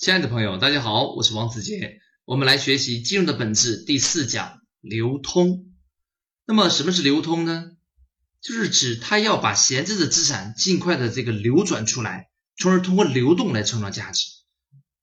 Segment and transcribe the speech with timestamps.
[0.00, 2.00] 亲爱的朋友，大家好，我是王子杰。
[2.24, 5.74] 我们来学习金融的本质第四讲流通。
[6.46, 7.72] 那么什么是流通呢？
[8.40, 14.24] 就是指它要把闲置的资产尽快的这个流转出来，从而通过流动来创造价值。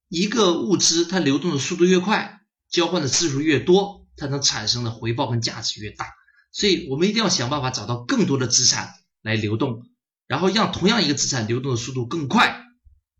[0.09, 6.07] 一个物资它流动的速度越快，交换的次数越多，它能产生的回报跟价值越大。
[6.52, 9.84] 所以我们一定要想办法找到更多的资产来流动，
[10.25, 12.64] 然后让同样一个资产流动的速度更快。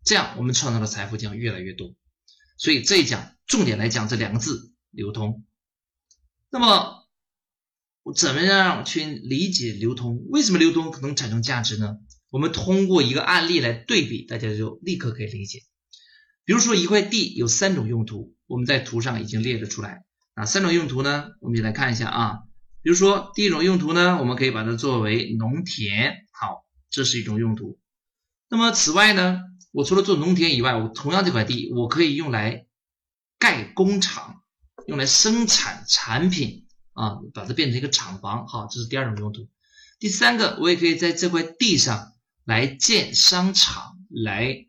[0.04, 1.94] 这样，我们创造的财富将越来越多。
[2.56, 5.44] 所以这一讲重点来讲这两个字“流通”。
[6.50, 7.06] 那么，
[8.02, 10.24] 我怎么样去理解流通？
[10.30, 11.98] 为什么流通可能产生价值呢？
[12.30, 15.60] 我们通过一个案例来对比，大家就立刻可以理解。
[16.44, 20.04] 比如说，一块地有三种用途，我们在图上已经列了出来。
[20.34, 21.28] 哪三种用途呢？
[21.40, 22.38] 我们就来看一下啊。
[22.82, 26.14] 比如说，第一种用途呢，我们可以把它作为农田。
[26.32, 27.78] 好，这是一种用途。
[28.48, 29.42] 那么，此外呢？
[29.70, 32.66] 我除了做农田以外，我同样这块地我可以用来
[33.38, 34.42] 盖工厂，
[34.86, 38.48] 用来生产产品啊，把它变成一个厂房。
[38.48, 39.48] 好，这是第二种用途。
[39.98, 42.12] 第三个，我也可以在这块地上
[42.44, 44.66] 来建商场，来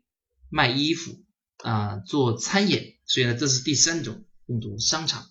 [0.48, 1.24] 卖衣服
[1.64, 2.98] 啊，做餐饮。
[3.06, 5.26] 所以呢，这是第三种用途，商场。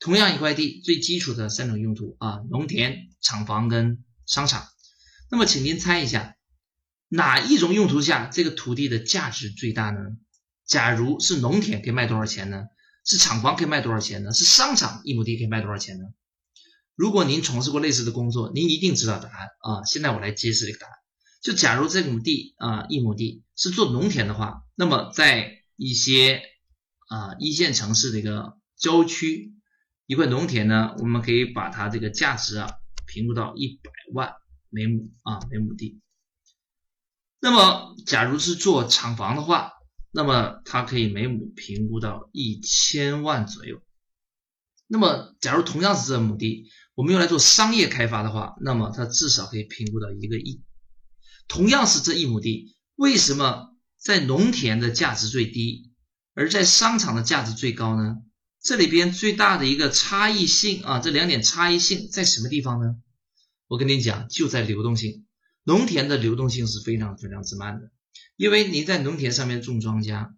[0.00, 4.66] 同样一块地，最基础的三种用途啊，农田、厂房跟商场。
[5.30, 6.36] 那么，请您猜一下。
[7.12, 9.98] 哪一种用途下这个土地的价值最大呢？
[10.64, 12.66] 假如是农田，可以卖多少钱呢？
[13.04, 14.32] 是厂房可以卖多少钱呢？
[14.32, 16.04] 是商场一亩地可以卖多少钱呢？
[16.94, 19.84] 如果您从事过类似的工作，您一定知道答案啊！
[19.86, 20.92] 现在我来揭示这个答案。
[21.42, 26.42] 就假如这亩地啊，一亩地是做农田的话，那么在一些
[27.08, 29.54] 啊一线城市的一个郊区，
[30.06, 32.70] 一块农田呢，我们可以把它这个价值啊
[33.06, 34.34] 评估到一百万
[34.68, 36.00] 每亩啊每亩地。
[37.40, 39.72] 那么，假如是做厂房的话，
[40.10, 43.80] 那么它可以每亩评估到一千万左右。
[44.86, 50.62] 那么，假如同样是这亩地，我们用来做商业开发的话，那么它至少可以评估到一个亿。
[51.48, 55.90] 同样是这一亩地，为什么在农田的价值最低，
[56.34, 58.16] 而在商场的价值最高呢？
[58.62, 62.96] 这里边最大的一个差异性啊，这两点差异性在什么地方呢？
[63.66, 65.24] 我跟你讲，就在流动性。
[65.64, 67.90] 农田的流动性是非常非常之慢的，
[68.36, 70.30] 因为你在农田上面种庄稼，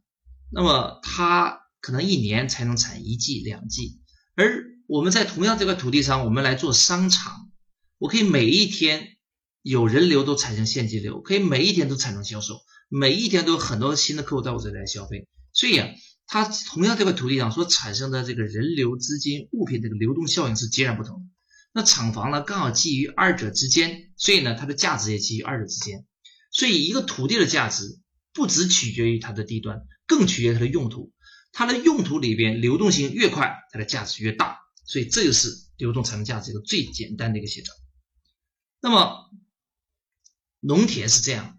[0.50, 4.00] 那么它可能一年才能产一季两季，
[4.34, 7.50] 而我们在同样这块土地上，我们来做商场，
[7.98, 9.16] 我可以每一天
[9.62, 15.88] 有人流都产生现金流，可以每一天都产生销售，每一天都有很多新的客户到我这里来消费，所以啊，
[16.26, 21.24] 它同样这块土地上所产生的这个人流、资金、物品这个流动效应是截然不同的。
[21.72, 26.06] 那厂房呢，刚好基于二者之间，所以呢，它的价值也基于二者之间。
[26.50, 27.98] 所以，一个土地的价值
[28.34, 31.12] 不只取决于它的地段，更取决于它的用途。
[31.50, 34.58] 它的用途里边流动性越快，它的价值越大。
[34.84, 37.72] 所以，这就是流动产生价值一个最简单的一个写照。
[38.80, 39.30] 那么，
[40.60, 41.58] 农田是这样，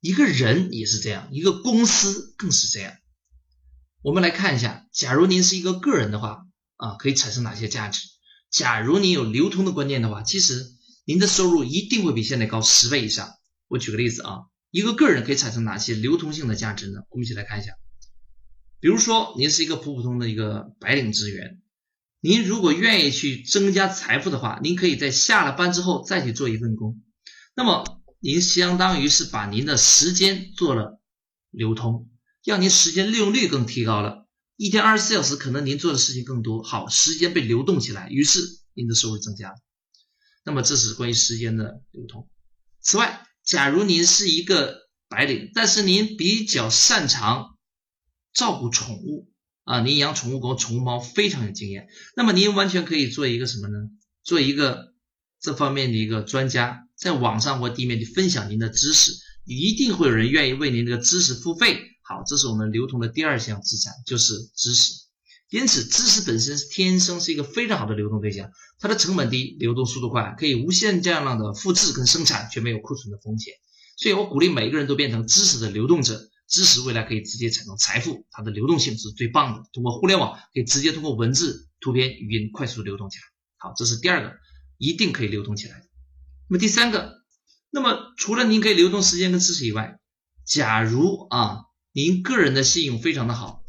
[0.00, 2.96] 一个人也是这样，一个公司更是这样。
[4.00, 6.46] 我们来看一下，假如您是一个个人的话，
[6.76, 8.00] 啊，可以产生哪些价值？
[8.54, 10.64] 假如你有流通的观念的话，其实
[11.04, 13.34] 您的收入一定会比现在高十倍以上。
[13.66, 17.00] 我举个例子啊，一个个人可以产生哪些流通性的价值呢？
[17.10, 17.72] 我们一起来看一下。
[18.78, 21.62] 比如说，您是一个普普通的一个白领职员，
[22.20, 27.02] 您如果愿意去增加财富的话，您可以在下了班之后再去做一份工。
[27.56, 31.00] 那么，您相当于是把您的时间做了
[31.50, 32.08] 流通，
[32.44, 34.23] 让您时间利用率更提高了。
[34.56, 38.40] 一天二十四小时，可能您做的事情更多，好，时间被流动起来，于是
[38.72, 39.56] 您的收入增加了。
[40.44, 42.28] 那么这是关于时间的流通。
[42.80, 47.56] 此外，假如您是一个白领，但是您比较擅长
[48.32, 49.32] 照顾宠物
[49.64, 53.78] 啊，您养宠物狗、宠物猫非常有经验，那么您完全可以做一个什么呢？
[54.22, 54.94] 做一个
[55.40, 59.12] 这方面的一个专家，在网上或地面的分享您的知识，
[59.44, 61.90] 一定会有人愿意为您这个知识付费。
[62.06, 64.92] 好，这是我们流通的第二项资产，就是知识。
[65.48, 73.54] 因此，知识本身是天生是一个非常好的流动对象，它的成本低，流动速度快，可以无限这样的复制跟生产，却没有库存的风险。
[73.96, 79.64] 所以我鼓励每一个人都变成知识的流动者，知识未来可以直接产生财富，它的流动性是最棒的。
[79.72, 83.22] 通过互联网，可以直接通过文字、图片、语音快速流动起来。
[83.56, 84.36] 好，这是第二个，
[84.76, 85.86] 一定可以流动起来。
[86.48, 87.22] 那么第三个，
[87.70, 89.98] 那么除了您可以流动时间跟知识以外，
[90.44, 91.62] 假如啊。
[91.96, 93.62] 您个人的信用非常的好，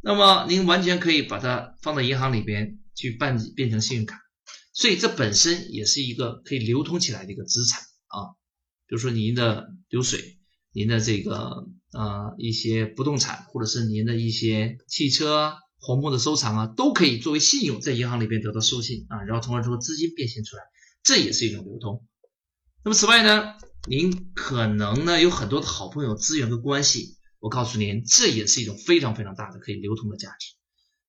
[0.00, 4.20] 那么您完全可以把它放到银行里边去办变成信用卡，
[4.72, 8.38] 所以这本身也是一个可以流通起来的一个资产啊。
[8.86, 10.38] 比如说您的流水，
[10.72, 20.62] 您的这个呃一些不动产，或者是您的一些汽车啊、黄木的收藏啊，都可以作为信用在银行里边得到授信啊，然后从而做资金变现出来，
[21.02, 22.06] 这也是一种流通。
[22.84, 23.54] 那么此外呢，
[23.88, 27.13] 您可能呢有很多的好朋友、资源和关系，
[27.44, 30.54] 我告诉您，这也是一种非常非常大的可以流通的价值。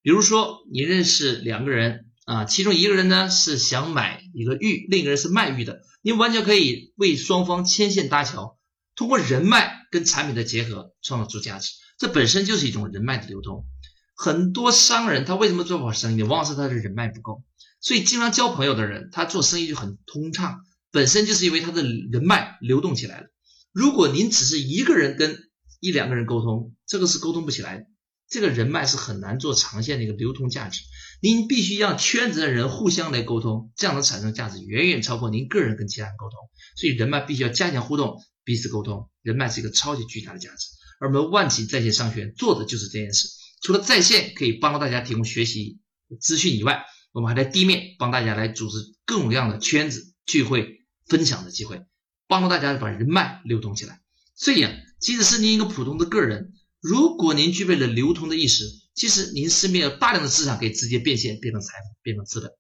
[0.01, 8.59] 比如说，你认识两个人啊，其中一个人呢是想买一个玉，另一个人是卖玉的，您完全可以为双方牵线搭桥，
[8.97, 13.65] 通过人脉跟产品的结合创造出价值，这本身就是一种人脉的流通。
[14.13, 16.23] 很多商人他为什么做不好生意？
[16.23, 17.45] 往往是他的人脉不够，
[17.79, 20.57] 所以经常交朋友的人，他做生意就很通畅。
[20.91, 23.27] 本身就是因为他的人脉流动起来了。
[23.71, 25.39] 如果您只是一个人跟
[25.80, 27.86] 一两个人沟通，这个是沟通不起来的。
[28.27, 30.81] 这个人脉是很难做长线的一个流通价值。
[31.22, 36.39] 您必须让圈子的人互相来沟通，这样能产生价值远远超过您个人跟其他人沟通。
[36.75, 39.10] 所以人脉必须要加强互动，彼此沟通。
[39.22, 40.68] 人脉是一个超级巨大的价值。
[41.00, 43.27] 而我们万企在线商学院做的就是这件事。
[43.62, 45.80] 除了在线可以帮助大家提供学习
[46.19, 50.81] 资讯以外，我们还在地面帮大家来组织各种各样的圈子聚会。
[51.07, 51.83] 分享的机会，
[52.27, 54.01] 帮助大家把人脉流动起来。
[54.33, 62.51] 所以啊，即使是您一个普通的个人，如果您具备了流通的意识，其实您身边有大量的资产可以直接变现，变成财富，变成资本。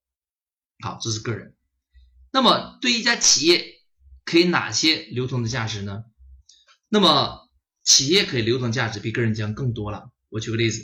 [0.79, 1.55] 好，这是个人。
[2.31, 3.65] 那么对一家企业，
[4.25, 6.03] 可以哪些流通的价值呢？
[6.89, 7.49] 那么
[7.83, 10.09] 企业可以流通价值比个人将更多了。
[10.29, 10.81] 我举个例子，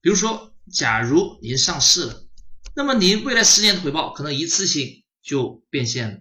[0.00, 2.28] 比如说，假如您上市了，
[2.76, 6.18] 那么您未来十年的回报可能一次性就变现了。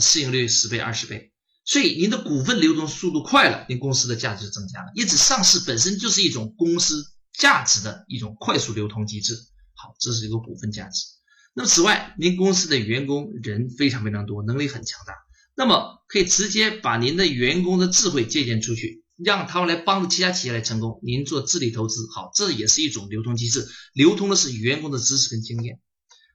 [0.00, 1.32] 市盈率十倍、二十倍，
[1.66, 4.92] 所以您的股份流通速度快了，您公司的价值就增加了。
[4.94, 7.02] 因此，上市本身就是一种公司
[7.32, 9.34] 价值的一种快速流通机制。
[9.72, 11.06] 好，这是一个股份价值。
[11.54, 15.14] 那么，此外，您公司的员工人非常非常多，能力很强大，
[15.56, 21.00] 那么可以直接把您的员工的智慧借鉴出去，让他们来帮助其他企业来成功。
[21.02, 25.80] 您做智力投资，好，这也是一种流通机制，流通的是员工的知识跟经验。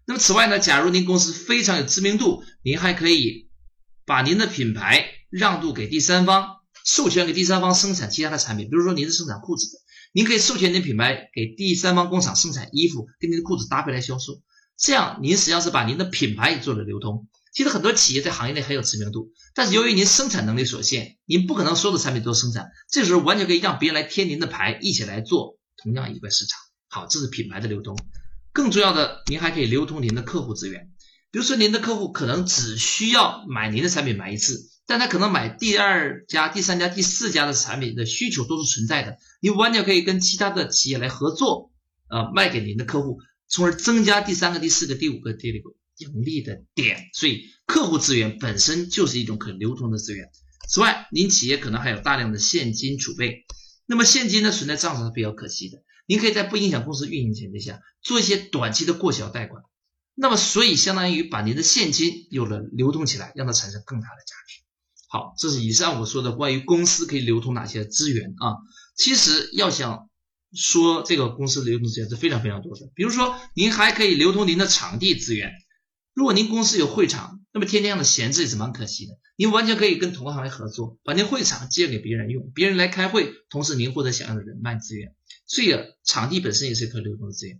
[0.07, 3.47] 那么，此外呢，假如您公司非常有知名度，您还可以。
[4.05, 9.79] 把您的品牌让渡给第三方，授权给第三方生产其他的产品，比如说您是生产裤子的，
[10.11, 14.41] 您可以授权您品牌给第三方工厂生产衣服，跟您的裤子搭配来销售，
[14.77, 17.27] 这样您实际上是把您的品牌也做了流通。
[17.53, 26.59] 其实很多企业在行业内很有知名度，但是由于您生产能力所限，您不可能所有的产品都生产，这时候完全可以让别人来贴您的牌，一起来做同样一块市场。
[26.87, 27.97] 好，这是品牌的流通。
[28.51, 30.91] 更重要的，您还可以流通您的客户资源。
[31.31, 39.17] 比如说，您的客户可能只需要买您的产品买一次，但他可能买第二家、第三家、第四家的产品的需求都是存在的。
[39.39, 41.71] 你完全可以跟其他的企业来合作，
[42.09, 47.07] 呃，卖给您的客户，从而增加第三个、第四个、第五个、第六个盈利的点。
[47.13, 50.31] 所以，客户资源本身就是一种可流通的资源。
[50.67, 53.45] 此外，您企业可能还有大量的现金储备，
[53.85, 55.83] 那么现金呢存在账上是比较可惜的。
[56.07, 59.61] 您可以在不影响公司运营前提下做一些短期的过小贷款。
[60.15, 64.63] 那么，所以相当于把您的现金有了流通起来，让它产生更大的价值。
[65.11, 68.57] 好，这是以上我说的关于公司可以流通哪些资源啊。
[68.95, 70.07] 其实要想
[70.53, 72.91] 说这个公司流通资源是非常非常多的。
[72.93, 75.51] 比如说，您还可以流通您的场地资源。
[76.13, 79.13] 如果您公司有会场，那么天天的闲置也是蛮可惜的。
[79.35, 85.15] 您完全可以跟同行来合作，把您会场借给别人用，别人来开会，同时您获得想要的人脉资源。
[85.47, 85.73] 所以，
[86.03, 87.59] 场地本身也是可流通的资源。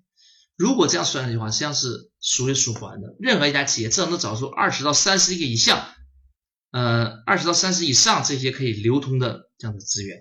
[0.55, 3.15] 如果这样算的话，实际上是数一数不完的。
[3.19, 5.87] 任何一家企业至少能找出二十到三十个以上，
[6.71, 10.19] 呃，二十到三十以上这些可以流通的这样的资源。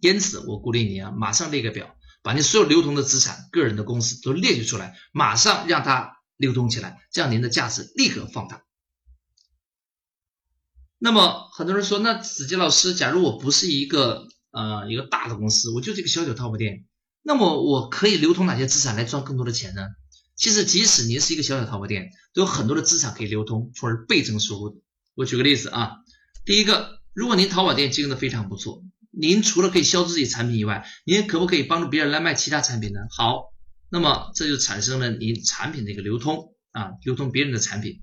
[0.00, 8.64] 因此，我鼓励你啊，马上列个表，把你所有流通的资产、个人的公司都列举出来，马上让它流通起来，这样您的价值立刻放大。
[10.98, 16.86] 那么，很多人说，那子杰老师，假如我不是一个呃一个大的公司，我就是一个小小淘宝店。
[17.22, 19.82] 那么我可以流通哪些资产来赚更多的钱呢？
[20.34, 24.82] 其实，即使您是一个小小淘宝店，都有很多的资产可以流通，从而倍增收入。
[25.14, 25.96] 我举个例子啊，
[26.44, 33.00] 第一个，如果您淘宝店经营的非常不错，您除了可以销自己产品以外，您可不可以帮助别人来卖其他产品呢？
[33.10, 33.52] 好，
[33.90, 38.00] 那么这就产生了您产品的一个流通啊，流通别人的产品。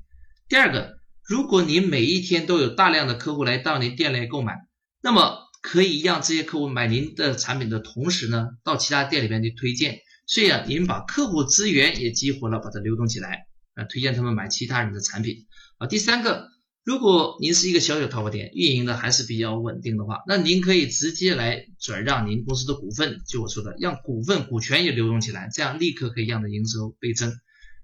[0.47, 4.53] 第二个，如果您每一天都有大量的客户来到您店来购买，
[5.01, 15.47] 那么可以让这些客户买您的产品的同时呢，到其他店里面去推荐，所以啊，您把客户资源也激活了，把它流动起来啊，推荐他们买其他人的产品
[15.79, 15.87] 啊。
[15.87, 16.49] 第三个，
[16.83, 27.33] 如果您是一个小小淘宝店，运营的还是比较稳定的话，那您可以直接来转让您公司的股份，就我说的，让股份股权也流动起来，这样立刻可以让的营收倍增。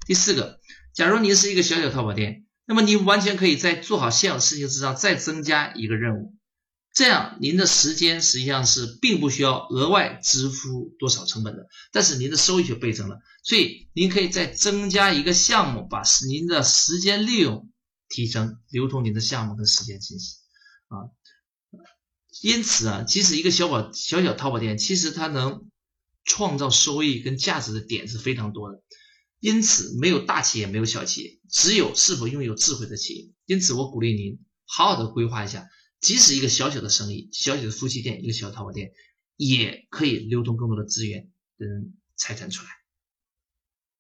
[0.08, 0.60] 第四个，
[0.94, 6.34] 假如您是一个小小淘宝店，那么您完全可以在做好现有事情之上再增加一个任务。
[6.94, 13.20] 这样您的时间实际上是并不需要额外支付多少成本的，但是您的收益却倍增了。
[13.44, 17.70] 所以您可以再增加一个项目，把您的时间利用
[18.16, 20.38] 提升，流通您的项目跟时间信息
[20.88, 21.12] 啊。
[22.42, 25.70] 因此啊，即使一个小宝小小淘宝店，其实它能
[26.24, 28.82] 创造收益跟价值的点是非常多的。
[29.40, 33.34] 因此，没有大企业，没有小企业，只有是否拥有智慧的企业。
[33.46, 35.68] 因此，我鼓励您好好的规划一下。
[36.00, 38.92] 即使一个小小的生意，小小的夫妻店，一个小淘宝店，
[39.36, 42.70] 也可以流通更多的资源跟财产出来。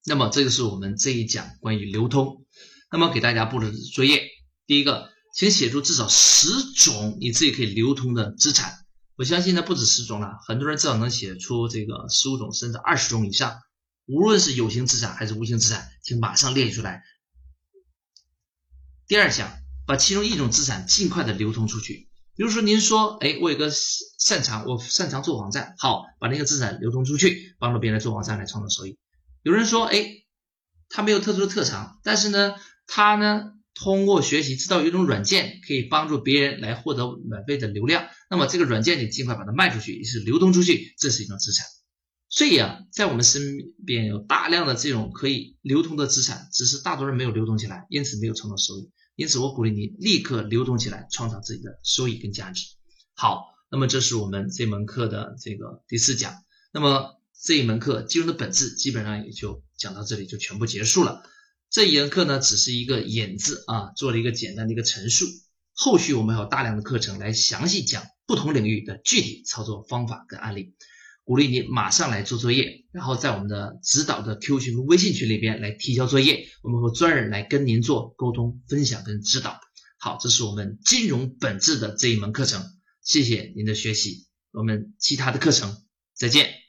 [0.06, 2.46] 那么，这个是我们这一讲关于流通。
[2.96, 4.24] 那么，给大家布置作业，
[4.66, 8.74] 第一个，请写出至少十种你自己可以流通的资产。
[9.18, 13.60] 我相信呢，不止十种了，很多人至少能写出这个十五种甚至二十种以上。
[14.06, 17.04] 无论是有形资产还是无形资产，请马上列出来。
[19.08, 19.52] 第二项。
[19.88, 28.98] 把其中一种资产尽快的流通出去，比如说您说，哎，我有个擅长，我擅长做网站，好，把那个资产流通出去，帮助别人做网站来创造收益。
[29.44, 30.04] 有人说，哎，
[30.90, 32.56] 他没有特殊的特长，但是呢，
[32.88, 41.66] 他呢通过学习知道有一种软件可以帮助别人来获得免费的流量，那么这个软件你尽快把它卖出去，也是流通出去，这是一种资产。
[42.30, 43.42] 所以啊，在我们身
[43.86, 48.92] 边有大量的这种可以流通的资产，只是大多数人没有流通起来，因此没有创造收益。
[49.16, 52.66] 因此，我鼓励你立刻流动起来，创造自己的收益跟价值。
[53.14, 56.34] 好，那么这是我们这门课的这个第四讲。
[56.74, 61.24] 那么这一门课金融的本质基本上也就讲到这里，就全部结束了。
[61.70, 65.26] 这一门课呢，只是一个引子啊，做了一个简单的一个陈述。
[65.74, 70.76] 后续我们还有大量的课程来详细讲不同领域的具体操作方法跟案例。
[71.26, 79.60] 鼓励你马上来做作业，然后在我们的指导的 Q 群和微信群里边来提交作业，我们会专人来跟您做沟通、分享跟指导。
[79.98, 82.64] 好，这是我们金融本质的这一门课程，
[83.04, 85.76] 谢谢您的学习，我们其他的课程
[86.14, 86.65] 再见。